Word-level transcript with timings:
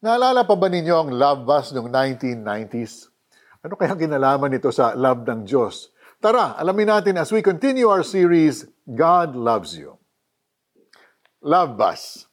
Naalala 0.00 0.48
pa 0.48 0.56
ba 0.56 0.72
ninyo 0.72 0.96
ang 0.96 1.10
love 1.12 1.44
bus 1.44 1.76
noong 1.76 1.92
1990s? 1.92 3.12
Ano 3.60 3.76
kaya 3.76 3.92
kinalaman 3.92 4.48
nito 4.48 4.72
sa 4.72 4.96
love 4.96 5.28
ng 5.28 5.44
Diyos? 5.44 5.92
Tara, 6.16 6.56
alamin 6.56 6.88
natin 6.88 7.20
as 7.20 7.28
we 7.28 7.44
continue 7.44 7.84
our 7.84 8.00
series, 8.00 8.64
God 8.88 9.36
Loves 9.36 9.76
You. 9.76 10.00
Love 11.44 11.76
Bus. 11.76 12.24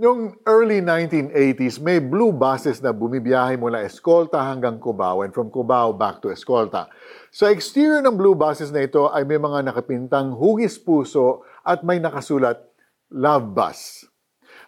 Noong 0.00 0.32
early 0.48 0.80
1980s, 0.80 1.76
may 1.84 2.00
blue 2.00 2.32
buses 2.32 2.80
na 2.80 2.96
bumibiyahe 2.96 3.60
mula 3.60 3.84
Escolta 3.84 4.40
hanggang 4.40 4.80
Cubao 4.80 5.28
and 5.28 5.36
from 5.36 5.52
Cubao 5.52 5.92
back 5.92 6.24
to 6.24 6.32
Escolta. 6.32 6.88
Sa 7.28 7.52
exterior 7.52 8.00
ng 8.00 8.16
blue 8.16 8.32
buses 8.32 8.72
na 8.72 8.80
ito 8.80 9.12
ay 9.12 9.28
may 9.28 9.36
mga 9.36 9.60
nakapintang 9.60 10.32
hugis 10.32 10.80
puso 10.80 11.44
at 11.68 11.84
may 11.84 12.00
nakasulat, 12.00 12.64
Love 13.12 13.52
Bus. 13.52 14.08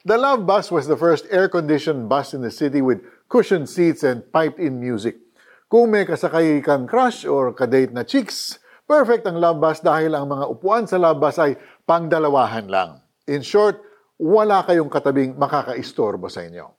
The 0.07 0.15
Love 0.15 0.47
Bus 0.47 0.71
was 0.71 0.87
the 0.87 0.95
first 0.95 1.27
air-conditioned 1.35 2.07
bus 2.07 2.31
in 2.31 2.39
the 2.39 2.55
city 2.55 2.79
with 2.79 3.03
cushioned 3.27 3.67
seats 3.67 4.07
and 4.07 4.23
piped-in 4.31 4.79
music. 4.79 5.19
Kung 5.67 5.91
may 5.91 6.07
kasakay 6.07 6.63
kang 6.63 6.87
crush 6.87 7.27
or 7.27 7.51
kadate 7.51 7.91
na 7.91 8.07
chicks, 8.07 8.63
perfect 8.87 9.27
ang 9.27 9.43
Love 9.43 9.59
Bus 9.59 9.83
dahil 9.83 10.15
ang 10.15 10.31
mga 10.31 10.47
upuan 10.47 10.87
sa 10.87 10.95
Love 11.03 11.19
Bus 11.19 11.43
ay 11.43 11.59
pangdalawahan 11.91 12.71
lang. 12.71 13.03
In 13.27 13.43
short, 13.43 13.83
wala 14.15 14.63
kayong 14.63 14.87
katabing 14.87 15.35
makakaistorbo 15.35 16.31
sa 16.31 16.47
inyo. 16.47 16.71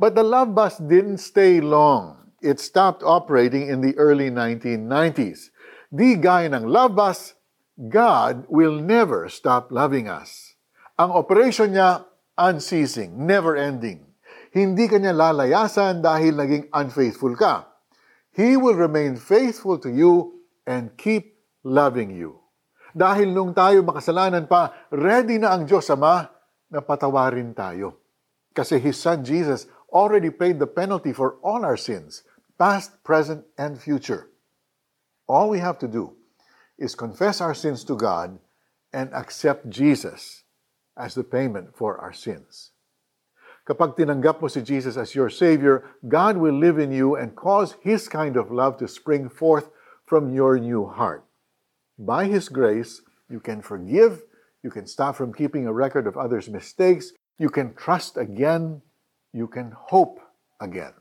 But 0.00 0.16
the 0.16 0.24
Love 0.24 0.56
Bus 0.56 0.80
didn't 0.80 1.20
stay 1.20 1.60
long. 1.60 2.32
It 2.40 2.56
stopped 2.56 3.04
operating 3.04 3.68
in 3.68 3.84
the 3.84 3.92
early 4.00 4.32
1990s. 4.32 5.52
Di 5.92 6.16
gaya 6.16 6.48
ng 6.48 6.64
Love 6.64 6.96
Bus, 6.96 7.36
God 7.76 8.48
will 8.48 8.80
never 8.80 9.28
stop 9.28 9.68
loving 9.68 10.08
us. 10.08 10.56
Ang 10.96 11.12
operation 11.12 11.76
niya 11.76 12.08
unceasing, 12.42 13.14
never-ending. 13.14 14.02
Hindi 14.50 14.90
kanya 14.90 15.14
lalayasan 15.14 16.02
dahil 16.02 16.34
naging 16.34 16.66
unfaithful 16.74 17.38
ka. 17.38 17.70
He 18.34 18.58
will 18.58 18.74
remain 18.74 19.14
faithful 19.14 19.78
to 19.78 19.88
you 19.88 20.42
and 20.66 20.92
keep 20.98 21.38
loving 21.62 22.10
you. 22.10 22.42
Dahil 22.92 23.32
nung 23.32 23.56
tayo 23.56 23.80
makasalanan 23.86 24.50
pa, 24.50 24.74
ready 24.92 25.40
na 25.40 25.56
ang 25.56 25.64
Diyos 25.64 25.88
Ama 25.88 26.28
na 26.68 26.80
patawarin 26.84 27.56
tayo. 27.56 28.02
Kasi 28.52 28.76
His 28.76 29.00
Son 29.00 29.24
Jesus 29.24 29.64
already 29.88 30.28
paid 30.28 30.60
the 30.60 30.68
penalty 30.68 31.16
for 31.16 31.40
all 31.40 31.64
our 31.64 31.80
sins, 31.80 32.24
past, 32.60 33.00
present, 33.00 33.44
and 33.56 33.80
future. 33.80 34.28
All 35.24 35.48
we 35.48 35.60
have 35.64 35.80
to 35.80 35.88
do 35.88 36.12
is 36.76 36.92
confess 36.92 37.40
our 37.40 37.56
sins 37.56 37.84
to 37.88 37.96
God 37.96 38.36
and 38.92 39.08
accept 39.16 39.68
Jesus 39.72 40.41
as 40.96 41.14
the 41.14 41.24
payment 41.24 41.76
for 41.76 41.98
our 41.98 42.12
sins. 42.12 42.72
Kapag 43.62 43.94
tinanggap 43.94 44.42
mo 44.42 44.50
si 44.50 44.58
Jesus 44.58 44.98
as 44.98 45.14
your 45.14 45.30
Savior, 45.30 45.86
God 46.02 46.34
will 46.34 46.54
live 46.54 46.82
in 46.82 46.90
you 46.90 47.14
and 47.14 47.38
cause 47.38 47.78
His 47.78 48.10
kind 48.10 48.34
of 48.34 48.50
love 48.50 48.76
to 48.82 48.90
spring 48.90 49.30
forth 49.30 49.70
from 50.02 50.34
your 50.34 50.58
new 50.58 50.90
heart. 50.90 51.22
By 51.94 52.26
His 52.26 52.50
grace, 52.50 53.06
you 53.30 53.38
can 53.38 53.62
forgive, 53.62 54.26
you 54.66 54.70
can 54.74 54.90
stop 54.90 55.14
from 55.14 55.30
keeping 55.30 55.66
a 55.66 55.72
record 55.72 56.10
of 56.10 56.18
others' 56.18 56.50
mistakes, 56.50 57.14
you 57.38 57.48
can 57.48 57.74
trust 57.78 58.18
again, 58.18 58.82
you 59.30 59.46
can 59.46 59.70
hope 59.70 60.18
again. 60.58 60.98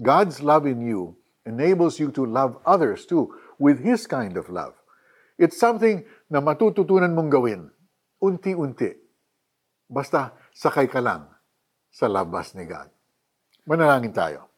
God's 0.00 0.40
love 0.40 0.64
in 0.64 0.80
you 0.80 1.20
enables 1.44 2.00
you 2.00 2.10
to 2.16 2.24
love 2.24 2.56
others 2.64 3.04
too 3.04 3.36
with 3.60 3.84
His 3.84 4.08
kind 4.08 4.40
of 4.40 4.48
love. 4.48 4.72
It's 5.36 5.60
something 5.60 6.08
na 6.32 6.40
matututunan 6.40 7.12
mong 7.12 7.28
gawin 7.28 7.68
unti-unti. 8.26 8.90
Basta 9.86 10.34
sakay 10.50 10.90
ka 10.90 10.98
lang 10.98 11.30
sa 11.94 12.10
labas 12.10 12.58
ni 12.58 12.66
God. 12.66 12.90
Manalangin 13.70 14.10
tayo. 14.10 14.50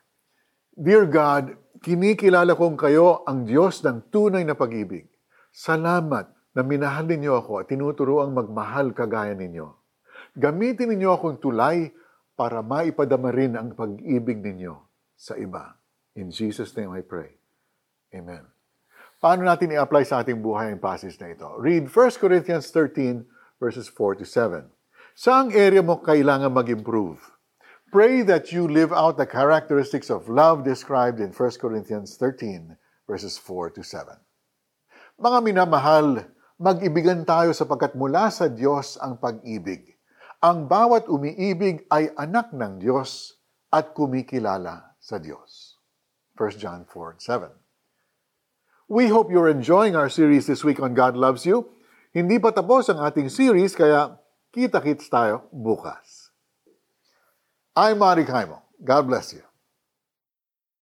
Dear 0.72 1.05
God, 1.05 1.52
kinikilala 1.84 2.56
kong 2.56 2.80
kayo 2.80 3.22
ang 3.28 3.44
Diyos 3.44 3.84
ng 3.84 4.08
tunay 4.08 4.42
na 4.47 4.56
pag-ibig. 4.56 5.05
Salamat 5.52 6.31
na 6.56 6.60
minahal 6.65 7.04
ninyo 7.06 7.32
ako 7.38 7.62
at 7.62 7.69
tinuturoang 7.69 8.32
magmahal 8.32 8.97
kagaya 8.97 9.37
ninyo. 9.37 9.69
Gamitin 10.38 10.94
ninyo 10.94 11.10
akong 11.15 11.38
tulay 11.42 11.91
para 12.38 12.62
maipadama 12.62 13.34
rin 13.34 13.59
ang 13.59 13.75
pag-ibig 13.75 14.38
ninyo 14.38 14.75
sa 15.19 15.34
iba. 15.34 15.75
In 16.15 16.31
Jesus' 16.31 16.75
name 16.78 16.94
I 16.94 17.03
pray. 17.03 17.34
Amen. 18.15 18.47
Paano 19.19 19.42
natin 19.42 19.75
i-apply 19.75 20.06
sa 20.06 20.22
ating 20.22 20.38
buhay 20.38 20.71
ang 20.71 20.78
passage 20.78 21.19
na 21.19 21.34
ito? 21.34 21.47
Read 21.59 21.91
1 21.91 22.22
Corinthians 22.22 22.71
13, 22.71 23.26
verses 23.58 23.91
4 23.91 24.22
to 24.22 24.26
7. 24.26 24.70
Saang 25.19 25.50
area 25.50 25.82
mo 25.82 25.98
kailangan 25.98 26.54
mag-improve? 26.54 27.19
Pray 27.91 28.22
that 28.22 28.54
you 28.54 28.70
live 28.70 28.94
out 28.94 29.19
the 29.19 29.26
characteristics 29.26 30.10
of 30.10 30.30
love 30.30 30.62
described 30.62 31.19
in 31.19 31.34
1 31.34 31.62
Corinthians 31.62 32.14
13, 32.14 32.78
verses 33.08 33.34
4 33.34 33.74
to 33.74 33.82
7. 33.82 34.14
Mga 35.18 35.38
minamahal, 35.42 36.22
mag-ibigan 36.62 37.26
tayo 37.26 37.50
sapagkat 37.50 37.98
mula 37.98 38.30
sa 38.30 38.47
Diyos 38.47 38.94
ang 39.02 39.18
pag-ibig. 39.18 39.98
Ang 40.38 40.70
bawat 40.70 41.10
umiibig 41.10 41.82
ay 41.91 42.14
anak 42.14 42.54
ng 42.54 42.78
Diyos 42.78 43.42
at 43.74 43.91
kumikilala 43.91 44.94
sa 45.02 45.18
Diyos. 45.18 45.82
1 46.38 46.62
John 46.62 46.86
4, 46.86 47.18
7. 47.18 47.50
We 48.86 49.10
hope 49.10 49.34
you're 49.34 49.50
enjoying 49.50 49.98
our 49.98 50.06
series 50.06 50.47
this 50.47 50.62
week 50.62 50.78
on 50.78 50.94
God 50.94 51.18
Loves 51.18 51.42
You. 51.42 51.66
Hindi 52.12 52.36
pa 52.36 52.52
tapos 52.52 52.88
ang 52.92 53.00
ating 53.04 53.32
series, 53.32 53.72
kaya 53.72 54.16
kita-kits 54.52 55.08
tayo 55.08 55.48
bukas. 55.52 56.32
I'm 57.72 57.96
Mari 58.00 58.28
Kaimo. 58.28 58.60
God 58.80 59.08
bless 59.08 59.32
you. 59.32 59.47